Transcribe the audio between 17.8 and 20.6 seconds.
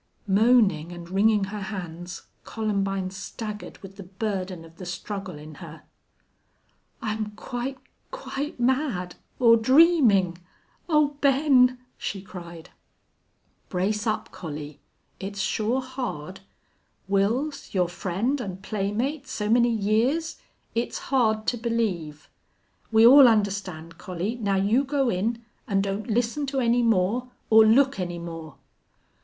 friend and playmate so many years